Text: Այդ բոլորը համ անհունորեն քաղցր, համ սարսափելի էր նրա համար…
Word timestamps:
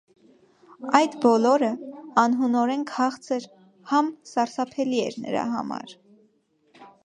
Այդ 0.99 1.17
բոլորը 1.25 1.69
համ 1.73 2.07
անհունորեն 2.23 2.87
քաղցր, 2.93 3.47
համ 3.93 4.11
սարսափելի 4.33 5.07
էր 5.07 5.23
նրա 5.27 5.49
համար… 5.57 5.99